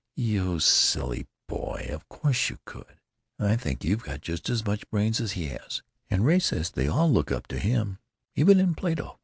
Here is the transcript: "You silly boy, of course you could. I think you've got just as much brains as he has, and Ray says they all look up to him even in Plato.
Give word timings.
"You 0.15 0.59
silly 0.59 1.27
boy, 1.47 1.89
of 1.91 2.09
course 2.09 2.49
you 2.49 2.57
could. 2.65 2.99
I 3.37 3.55
think 3.55 3.83
you've 3.83 4.01
got 4.01 4.21
just 4.21 4.49
as 4.49 4.65
much 4.65 4.89
brains 4.89 5.21
as 5.21 5.33
he 5.33 5.49
has, 5.49 5.83
and 6.09 6.25
Ray 6.25 6.39
says 6.39 6.71
they 6.71 6.87
all 6.87 7.11
look 7.11 7.31
up 7.31 7.45
to 7.49 7.59
him 7.59 7.99
even 8.35 8.59
in 8.59 8.73
Plato. 8.73 9.19